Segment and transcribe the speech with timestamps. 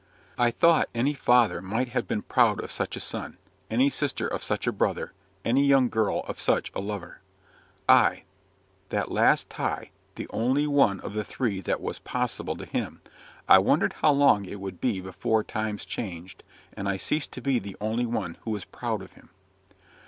[0.35, 3.37] I thought any father might have been proud of such a son,
[3.69, 5.13] any sister of such a brother,
[5.45, 7.19] any young girl of such a lover.
[7.87, 8.23] Ay,
[8.89, 13.03] that last tie, the only one of the three that was possible to him
[13.47, 16.43] I wondered how long it would be before times changed,
[16.73, 19.29] and I ceased to be the only one who was proud of him.